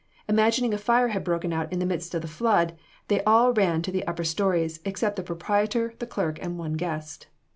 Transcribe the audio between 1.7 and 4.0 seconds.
in the midst of the flood, they all ran to